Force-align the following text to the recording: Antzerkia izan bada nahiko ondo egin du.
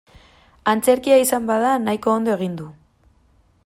Antzerkia 0.73 1.19
izan 1.25 1.47
bada 1.51 1.77
nahiko 1.85 2.15
ondo 2.17 2.35
egin 2.39 2.57
du. 2.63 2.71